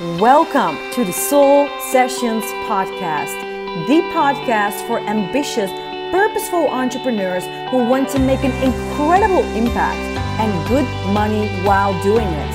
[0.00, 3.34] Welcome to the Soul Sessions Podcast,
[3.88, 5.72] the podcast for ambitious,
[6.12, 9.98] purposeful entrepreneurs who want to make an incredible impact
[10.38, 12.54] and good money while doing it.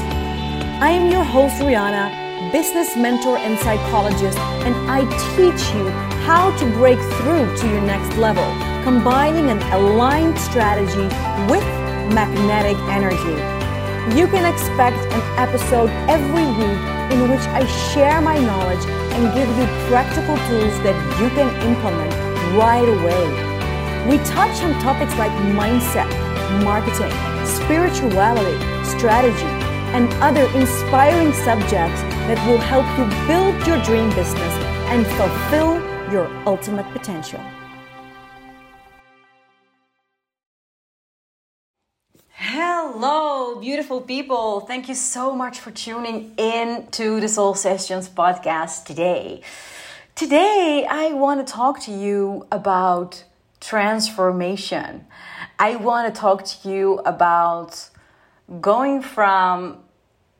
[0.79, 5.01] I am your host, Rihanna, business mentor and psychologist, and I
[5.35, 5.89] teach you
[6.23, 8.45] how to break through to your next level,
[8.85, 11.09] combining an aligned strategy
[11.51, 11.65] with
[12.15, 13.35] magnetic energy.
[14.17, 19.47] You can expect an episode every week in which I share my knowledge and give
[19.57, 22.11] you practical tools that you can implement
[22.57, 23.25] right away.
[24.09, 26.09] We touch on topics like mindset,
[26.63, 27.13] marketing,
[27.45, 29.53] spirituality, strategy,
[29.93, 34.53] and other inspiring subjects that will help you build your dream business
[34.89, 35.79] and fulfill
[36.11, 37.39] your ultimate potential.
[43.63, 44.59] Beautiful people.
[44.59, 49.39] Thank you so much for tuning in to the Soul Sessions podcast today.
[50.15, 53.23] Today, I want to talk to you about
[53.61, 55.07] transformation.
[55.57, 57.89] I want to talk to you about
[58.59, 59.77] going from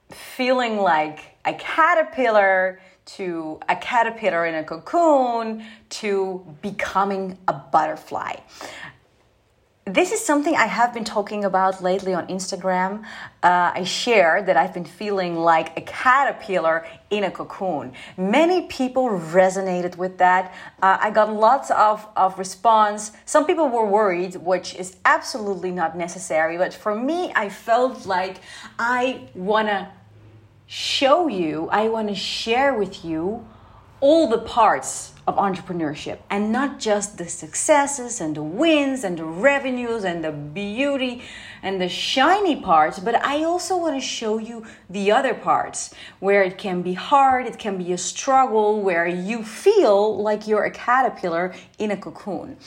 [0.10, 5.66] feeling like a caterpillar to a caterpillar in a cocoon
[6.02, 8.36] to becoming a butterfly
[9.86, 13.04] this is something I have been talking about lately on Instagram.
[13.44, 17.92] Uh, I shared that I've been feeling like a caterpillar in a cocoon.
[18.16, 20.54] Many people resonated with that.
[20.82, 23.12] Uh, I got lots of, of response.
[23.26, 26.58] Some people were worried, which is absolutely not necessary.
[26.58, 28.38] But for me, I felt like
[28.80, 29.90] I want to
[30.66, 33.46] show you, I want to share with you
[34.00, 39.24] all the parts of entrepreneurship and not just the successes and the wins and the
[39.24, 41.24] revenues and the beauty
[41.62, 46.44] and the shiny parts, but I also want to show you the other parts where
[46.44, 50.72] it can be hard, it can be a struggle, where you feel like you're a
[50.72, 52.58] caterpillar in a cocoon.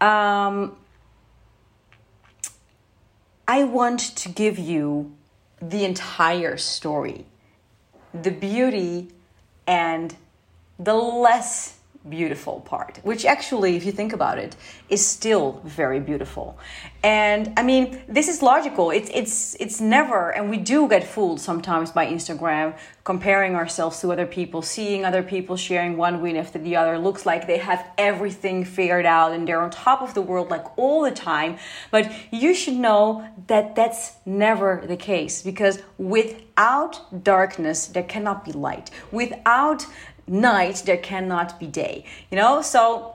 [0.00, 0.76] Um,
[3.46, 5.12] I want to give you
[5.60, 7.26] the entire story,
[8.12, 9.08] the beauty
[9.66, 10.16] and
[10.78, 14.56] the less beautiful part, which actually, if you think about it,
[14.88, 16.58] is still very beautiful.
[17.02, 18.90] And I mean, this is logical.
[18.90, 24.12] It's it's it's never, and we do get fooled sometimes by Instagram, comparing ourselves to
[24.12, 26.98] other people, seeing other people sharing one win after the other.
[26.98, 30.66] Looks like they have everything figured out and they're on top of the world like
[30.78, 31.58] all the time.
[31.90, 38.52] But you should know that that's never the case because without darkness, there cannot be
[38.52, 38.90] light.
[39.10, 39.86] Without
[40.32, 43.14] night there cannot be day you know so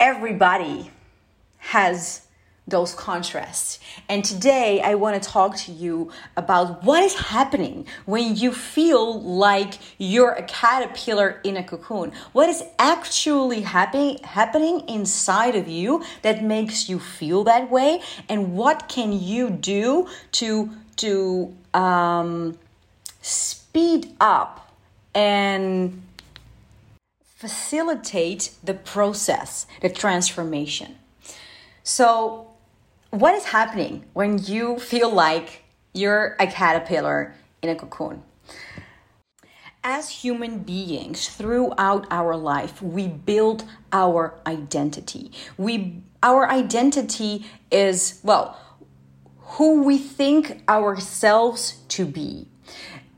[0.00, 0.90] everybody
[1.58, 2.22] has
[2.68, 3.78] those contrasts.
[4.08, 9.20] And today I want to talk to you about what is happening when you feel
[9.20, 12.12] like you're a caterpillar in a cocoon.
[12.32, 18.54] What is actually happening happening inside of you that makes you feel that way and
[18.54, 22.58] what can you do to to um,
[23.22, 24.65] speed up
[25.16, 26.02] and
[27.24, 30.96] facilitate the process, the transformation.
[31.82, 32.50] So,
[33.10, 38.22] what is happening when you feel like you're a caterpillar in a cocoon?
[39.82, 45.30] As human beings, throughout our life, we build our identity.
[45.56, 48.58] We, our identity is, well,
[49.54, 52.48] who we think ourselves to be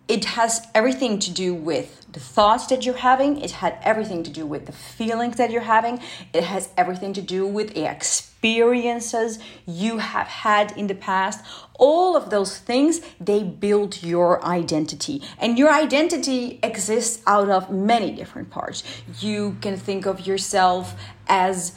[0.08, 3.40] it has everything to do with the thoughts that you're having.
[3.40, 6.00] It had everything to do with the feelings that you're having.
[6.32, 11.44] It has everything to do with the experiences you have had in the past.
[11.74, 15.22] All of those things they build your identity.
[15.38, 18.82] And your identity exists out of many different parts.
[19.20, 20.94] You can think of yourself
[21.28, 21.72] as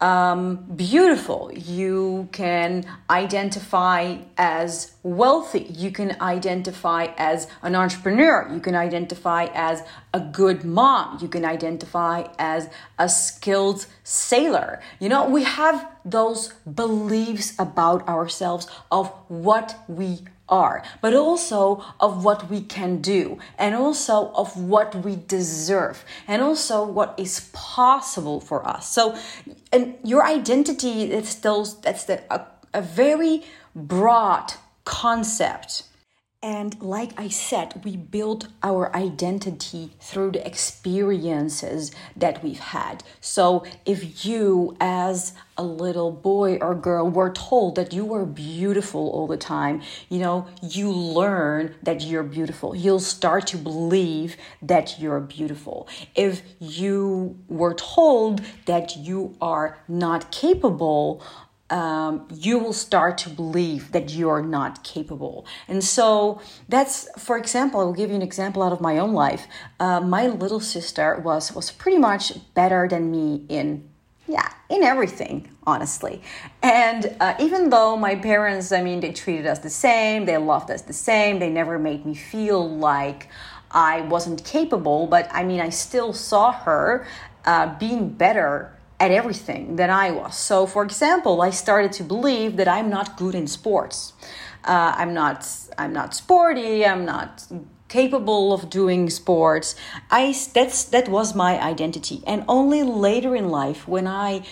[0.00, 1.50] um, beautiful.
[1.52, 5.66] You can identify as wealthy.
[5.70, 8.50] You can identify as an entrepreneur.
[8.52, 9.82] You can identify as
[10.14, 11.18] a good mom.
[11.20, 12.68] You can identify as
[12.98, 14.80] a skilled sailor.
[14.98, 20.20] You know, we have those beliefs about ourselves of what we
[20.50, 26.42] are, but also of what we can do, and also of what we deserve, and
[26.42, 28.90] also what is possible for us.
[28.90, 29.16] So,
[29.72, 33.44] and your identity that's those that's the a, a very
[33.74, 34.52] broad
[34.84, 35.84] concept.
[36.42, 43.04] And like I said, we build our identity through the experiences that we've had.
[43.20, 49.10] So if you, as a little boy or girl, were told that you were beautiful
[49.10, 52.74] all the time, you know, you learn that you're beautiful.
[52.74, 55.88] You'll start to believe that you're beautiful.
[56.14, 61.22] If you were told that you are not capable,
[61.70, 65.46] um, you will start to believe that you're not capable.
[65.68, 69.12] And so that's, for example, I will give you an example out of my own
[69.12, 69.46] life.
[69.78, 73.88] Uh, my little sister was was pretty much better than me in
[74.26, 76.22] yeah in everything honestly
[76.62, 80.70] and uh, even though my parents i mean they treated us the same they loved
[80.70, 83.28] us the same they never made me feel like
[83.72, 87.04] i wasn't capable but i mean i still saw her
[87.44, 90.36] uh, being better at everything than I was.
[90.36, 94.12] So, for example, I started to believe that I'm not good in sports.
[94.64, 95.48] Uh, I'm not.
[95.78, 96.84] I'm not sporty.
[96.84, 97.46] I'm not
[97.88, 99.74] capable of doing sports.
[100.10, 104.44] I that's that was my identity, and only later in life when I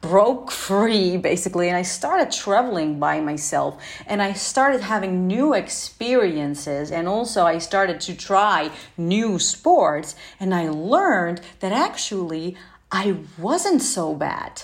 [0.00, 6.90] broke free basically and I started traveling by myself and I started having new experiences
[6.90, 12.56] and also I started to try new sports and I learned that actually
[12.92, 14.62] I wasn't so bad.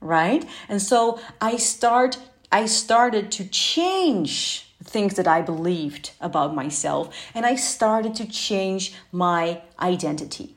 [0.00, 0.44] Right?
[0.68, 2.18] And so I start
[2.50, 8.94] I started to change things that I believed about myself and I started to change
[9.12, 10.54] my identity.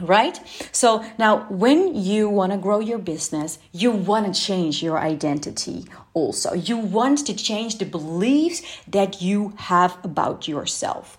[0.00, 0.38] Right?
[0.72, 5.86] So now, when you want to grow your business, you want to change your identity
[6.12, 6.52] also.
[6.52, 11.16] You want to change the beliefs that you have about yourself.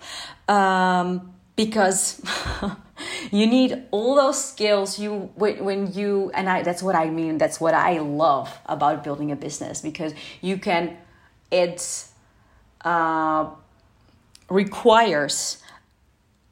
[0.47, 2.21] Um, because
[3.31, 7.37] you need all those skills you when, when you and i that's what i mean
[7.37, 10.95] that's what i love about building a business because you can
[11.51, 12.05] it
[12.81, 13.49] uh,
[14.49, 15.61] requires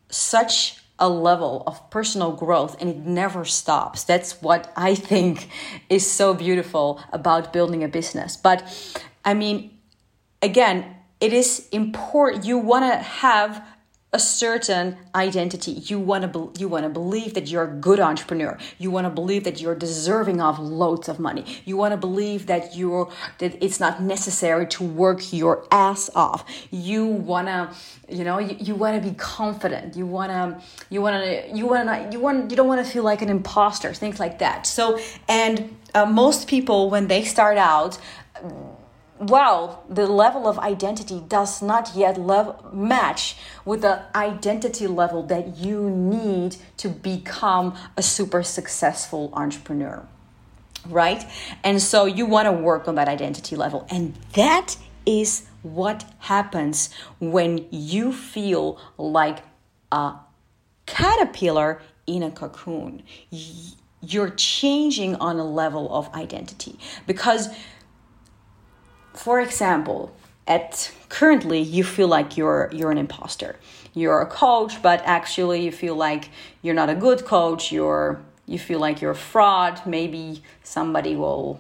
[0.10, 4.06] such a level of personal growth and it never stops.
[4.06, 5.50] That's what i think
[5.90, 8.38] is so beautiful about building a business.
[8.38, 8.64] But
[9.24, 9.78] i mean
[10.42, 13.66] again it is important you want to have
[14.16, 15.74] a certain identity.
[15.74, 18.58] You want to be, you want to believe that you're a good entrepreneur.
[18.78, 21.44] You want to believe that you're deserving of loads of money.
[21.66, 26.46] You want to believe that you're that it's not necessary to work your ass off.
[26.72, 27.70] You want to
[28.08, 29.98] you know you, you want to be confident.
[29.98, 32.90] You want to you want to you want to you want you don't want to
[32.90, 33.94] feel like an imposter.
[33.94, 34.66] Things like that.
[34.66, 34.98] So
[35.28, 38.00] and uh, most people when they start out
[39.20, 45.58] well, the level of identity does not yet lev- match with the identity level that
[45.58, 50.06] you need to become a super successful entrepreneur,
[50.88, 51.24] right?
[51.64, 53.88] And so you want to work on that identity level.
[53.90, 54.76] And that
[55.06, 56.90] is what happens
[57.20, 59.40] when you feel like
[59.92, 60.16] a
[60.86, 63.02] caterpillar in a cocoon.
[64.02, 66.78] You're changing on a level of identity
[67.08, 67.50] because
[69.16, 70.16] for example,
[70.48, 73.56] at currently you feel like you're you're an imposter.
[73.94, 76.30] You're a coach, but actually you feel like
[76.62, 77.72] you're not a good coach.
[77.72, 79.82] You're you feel like you're a fraud.
[79.86, 81.60] Maybe somebody will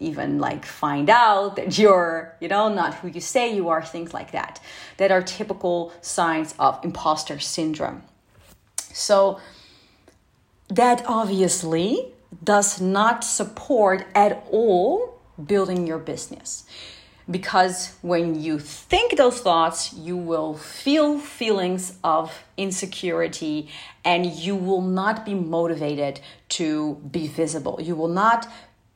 [0.00, 4.12] even like find out that you're you know not who you say you are things
[4.14, 4.58] like that
[4.96, 8.02] that are typical signs of imposter syndrome
[8.92, 9.38] so
[10.68, 12.12] that obviously
[12.42, 16.64] does not support at all building your business.
[17.30, 23.68] Because when you think those thoughts, you will feel feelings of insecurity
[24.04, 27.78] and you will not be motivated to be visible.
[27.80, 28.48] You will not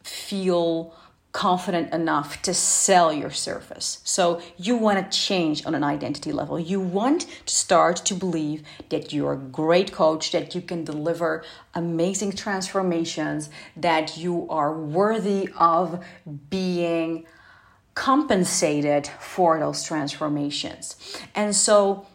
[0.02, 0.95] feel
[1.35, 3.99] confident enough to sell your service.
[4.05, 6.61] So you want to change on an identity level.
[6.61, 11.43] You want to start to believe that you're a great coach, that you can deliver
[11.75, 16.05] amazing transformations, that you are worthy of
[16.50, 17.26] being
[17.95, 21.19] compensated for those transformations.
[21.35, 22.07] And so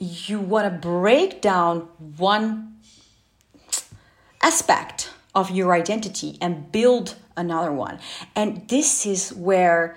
[0.00, 1.82] you want to break down
[2.16, 2.78] one
[4.42, 7.98] aspect of your identity and build another one.
[8.34, 9.96] And this is where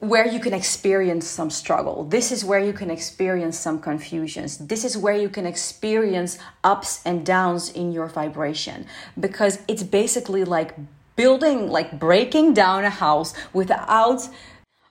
[0.00, 2.04] where you can experience some struggle.
[2.04, 4.58] This is where you can experience some confusions.
[4.58, 8.86] This is where you can experience ups and downs in your vibration
[9.18, 10.76] because it's basically like
[11.16, 14.28] building, like breaking down a house without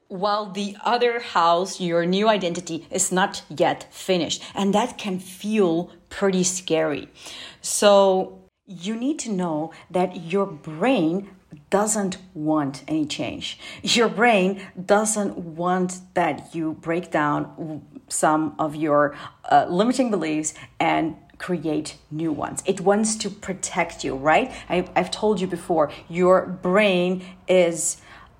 [0.09, 4.41] while the other house, your new identity, is not yet finished.
[4.55, 7.09] And that can feel pretty scary.
[7.61, 11.29] So, you need to know that your brain
[11.69, 13.57] doesn't want any change.
[13.81, 19.15] Your brain doesn't want that you break down some of your
[19.49, 22.61] uh, limiting beliefs and create new ones.
[22.65, 24.51] It wants to protect you, right?
[24.69, 27.97] I, have told you before, your brain is.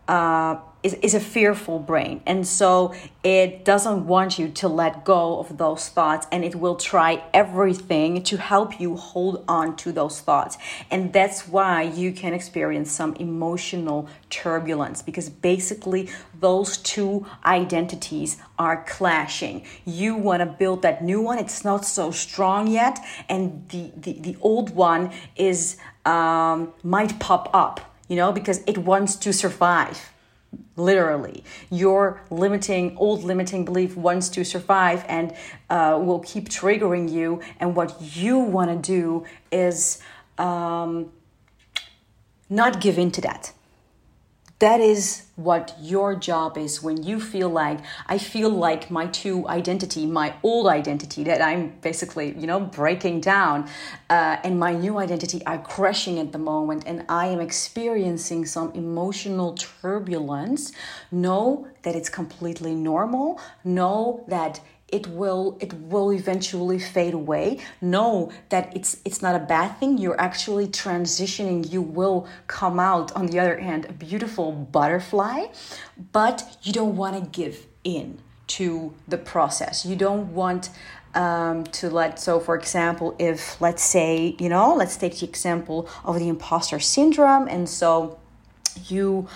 [0.07, 2.22] Uh, is, is a fearful brain.
[2.25, 2.93] And so
[3.24, 8.24] it doesn't want you to let go of those thoughts and it will try everything
[8.24, 10.57] to help you hold on to those thoughts.
[10.91, 18.84] And that's why you can experience some emotional turbulence because basically those two identities are
[18.88, 19.65] clashing.
[19.86, 24.13] You want to build that new one, it's not so strong yet, and the, the,
[24.13, 30.00] the old one is um, might pop up, you know, because it wants to survive
[30.77, 31.43] literally.
[31.69, 35.36] Your limiting old limiting belief wants to survive and
[35.69, 37.41] uh, will keep triggering you.
[37.60, 40.01] And what you want to do is
[40.38, 41.12] um,
[42.50, 43.51] not give in to that
[44.59, 49.47] that is what your job is when you feel like i feel like my two
[49.47, 53.67] identity my old identity that i'm basically you know breaking down
[54.09, 58.71] uh, and my new identity are crashing at the moment and i am experiencing some
[58.73, 60.71] emotional turbulence.
[61.11, 63.39] Know that it's completely normal.
[63.63, 64.59] Know that
[64.89, 67.60] it will it will eventually fade away.
[67.82, 69.98] Know that it's it's not a bad thing.
[69.98, 71.72] You're actually transitioning.
[71.72, 75.48] You will come out on the other hand a beautiful butterfly
[76.12, 79.86] but you don't want to give in to the process.
[79.86, 80.70] You don't want
[81.13, 85.89] um, to let so for example if let's say you know let's take the example
[86.03, 88.20] of the imposter syndrome and so
[88.86, 89.27] you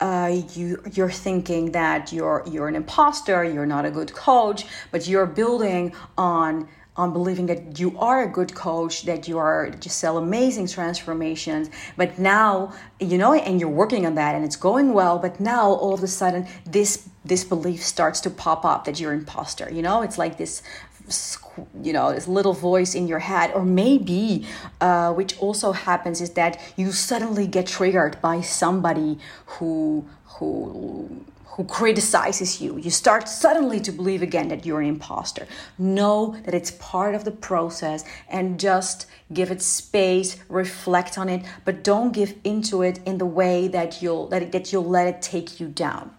[0.00, 5.08] uh, you you're thinking that you're you're an imposter, you're not a good coach, but
[5.08, 9.98] you're building on on believing that you are a good coach, that you are just
[9.98, 11.70] sell amazing transformations.
[11.96, 15.70] But now, you know, and you're working on that and it's going well, but now
[15.70, 19.68] all of a sudden this this belief starts to pop up that you're an imposter.
[19.72, 20.62] You know, it's like this
[21.82, 24.46] you know this little voice in your head or maybe
[24.80, 31.24] uh, which also happens is that you suddenly get triggered by somebody who who
[31.58, 32.78] who criticizes you.
[32.78, 35.48] You start suddenly to believe again that you're an imposter.
[35.76, 41.42] Know that it's part of the process and just give it space reflect on it
[41.64, 45.20] but don't give into it in the way that you'll that, that you'll let it
[45.20, 46.14] take you down.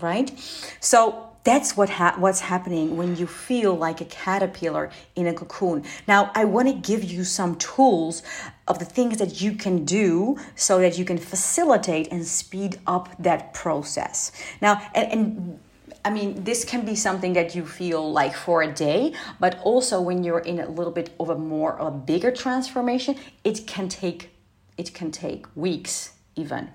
[0.00, 0.32] Right?
[0.80, 5.84] So that's what ha- what's happening when you feel like a caterpillar in a cocoon.
[6.08, 8.24] Now, I want to give you some tools
[8.66, 13.08] of the things that you can do so that you can facilitate and speed up
[13.20, 14.32] that process.
[14.60, 15.60] Now, and, and
[16.04, 20.00] I mean, this can be something that you feel like for a day, but also
[20.00, 24.30] when you're in a little bit of a more a bigger transformation, it can take
[24.76, 26.70] it can take weeks even.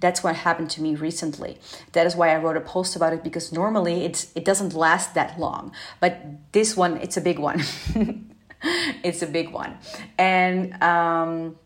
[0.00, 1.58] That's what happened to me recently.
[1.92, 5.14] That is why I wrote a post about it because normally it's it doesn't last
[5.14, 5.72] that long.
[6.00, 7.62] But this one, it's a big one.
[9.04, 9.78] it's a big one.
[10.18, 11.56] And um,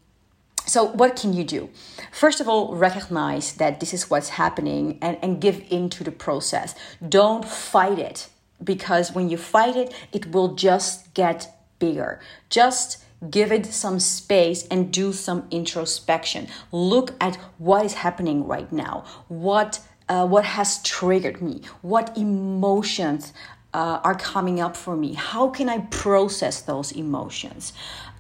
[0.67, 1.71] so what can you do?
[2.11, 6.75] First of all, recognize that this is what's happening and, and give into the process.
[7.07, 8.29] Don't fight it
[8.63, 12.21] because when you fight it, it will just get bigger.
[12.49, 16.49] Just give it some space and do some introspection.
[16.73, 19.05] Look at what is happening right now.
[19.29, 21.63] What uh, what has triggered me?
[21.81, 23.33] What emotions
[23.73, 25.15] uh, are coming up for me?
[25.15, 27.73] How can i process those emotions?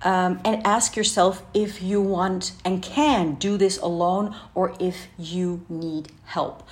[0.02, 5.64] Um, and ask yourself if you want and can do this alone or if you
[5.68, 6.62] need help.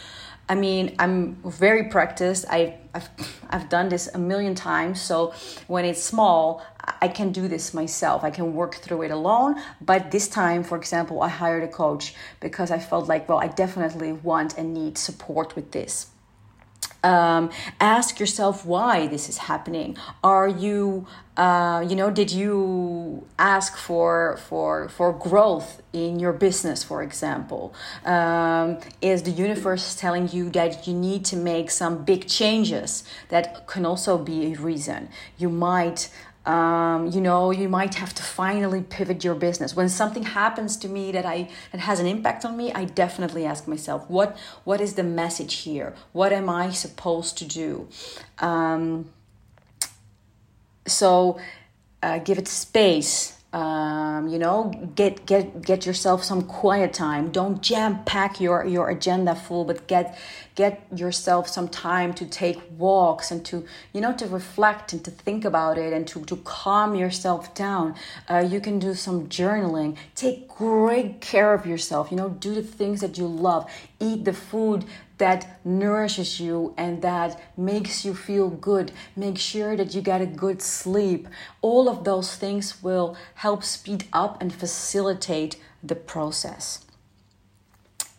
[0.48, 2.44] I mean, I'm very practiced.
[2.50, 3.08] I, I've,
[3.48, 5.00] I've done this a million times.
[5.00, 5.32] So
[5.66, 6.62] when it's small,
[7.00, 8.24] I can do this myself.
[8.24, 9.60] I can work through it alone.
[9.80, 13.48] But this time, for example, I hired a coach because I felt like, well, I
[13.48, 16.08] definitely want and need support with this.
[17.04, 19.96] Um, ask yourself why this is happening.
[20.22, 26.84] Are you, uh, you know, did you ask for for for growth in your business,
[26.84, 27.74] for example?
[28.04, 33.02] Um, is the universe telling you that you need to make some big changes?
[33.30, 35.08] That can also be a reason.
[35.38, 36.08] You might
[36.44, 39.76] um, you know you might have to finally pivot your business.
[39.76, 43.44] When something happens to me that i that has an impact on me i definitely
[43.46, 45.94] ask myself what what is the message here?
[46.12, 47.88] What am i supposed to do?
[48.38, 49.10] Um,
[50.86, 51.38] so
[52.02, 53.38] uh, give it space.
[53.52, 57.30] Um, you know get get get yourself some quiet time.
[57.30, 60.18] Don't jam pack your your agenda full but get
[60.54, 65.10] get yourself some time to take walks and to you know to reflect and to
[65.10, 67.94] think about it and to, to calm yourself down
[68.28, 72.62] uh, you can do some journaling take great care of yourself you know do the
[72.62, 74.84] things that you love eat the food
[75.22, 78.90] that nourishes you and that makes you feel good.
[79.14, 81.28] Make sure that you get a good sleep.
[81.60, 86.84] All of those things will help speed up and facilitate the process.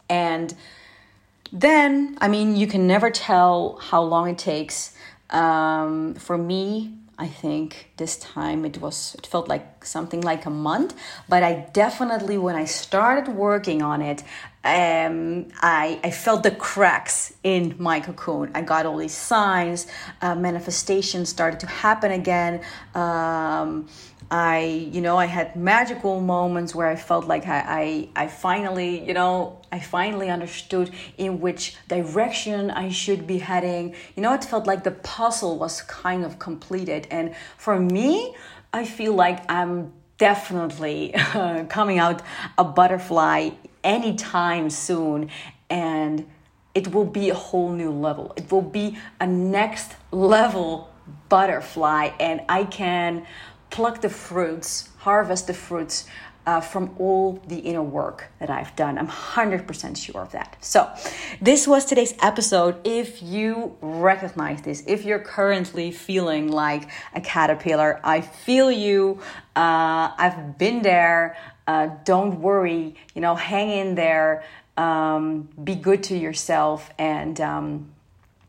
[0.09, 0.55] And
[1.53, 4.95] then, I mean, you can never tell how long it takes.
[5.29, 10.49] Um, for me, I think this time it was it felt like something like a
[10.49, 10.95] month,
[11.29, 14.23] but I definitely when I started working on it,
[14.63, 18.49] um, I I felt the cracks in my cocoon.
[18.55, 19.85] I got all these signs,
[20.21, 22.61] uh, manifestations started to happen again.
[22.95, 23.87] Um,
[24.31, 29.05] I, you know, I had magical moments where I felt like I, I, I finally,
[29.05, 33.95] you know, I finally understood in which direction I should be heading.
[34.15, 37.07] You know, it felt like the puzzle was kind of completed.
[37.11, 38.35] And for me,
[38.71, 41.13] I feel like I'm definitely
[41.69, 42.21] coming out
[42.57, 43.49] a butterfly
[43.83, 45.29] anytime soon.
[45.69, 46.25] And
[46.75, 48.33] it will be a whole new level.
[48.35, 50.89] It will be a next level
[51.29, 52.11] butterfly.
[52.19, 53.25] And I can
[53.73, 56.05] pluck the fruits, harvest the fruits
[56.45, 58.99] uh, from all the inner work that I've done.
[58.99, 60.57] I'm 100% sure of that.
[60.61, 60.91] So,
[61.41, 62.75] this was today's episode.
[62.83, 69.19] If you recognize this, if you're currently feeling like a caterpillar, I feel you.
[69.55, 71.35] Uh, I've been there.
[71.65, 74.43] Uh, don't worry, you know, hang in there.
[74.77, 77.93] Um, be good to yourself and um,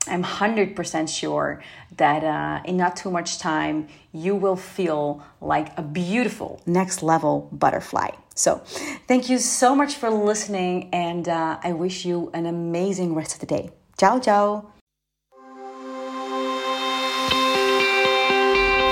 [0.09, 1.63] I'm 100% sure
[1.97, 7.49] that uh, in not too much time, you will feel like a beautiful next level
[7.53, 8.11] butterfly.
[8.35, 8.63] So,
[9.07, 13.41] thank you so much for listening, and uh, I wish you an amazing rest of
[13.41, 13.71] the day.
[13.97, 14.73] Ciao, ciao.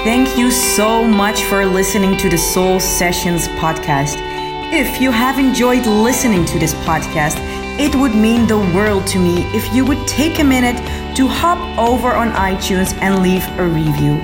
[0.04, 4.16] Thank you so much for listening to the Soul Sessions podcast.
[4.72, 7.36] If you have enjoyed listening to this podcast,
[7.78, 10.76] it would mean the world to me if you would take a minute
[11.16, 14.14] to hop over on iTunes and leave a review.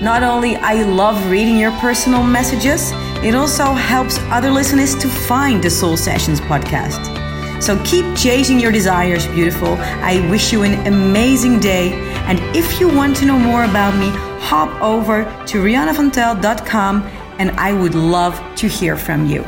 [0.00, 5.62] Not only I love reading your personal messages, it also helps other listeners to find
[5.62, 7.20] the Soul Sessions podcast.
[7.62, 9.76] So keep chasing your desires, beautiful.
[10.02, 11.92] I wish you an amazing day.
[12.24, 14.08] And if you want to know more about me,
[14.40, 17.02] hop over to rihannavantel.com
[17.38, 19.44] and I would love to hear from you.